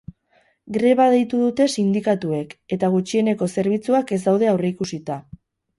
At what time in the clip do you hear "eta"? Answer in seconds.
2.79-2.93